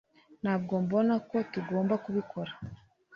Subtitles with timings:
[0.41, 2.51] ntabwo mbona ko tugomba kubikora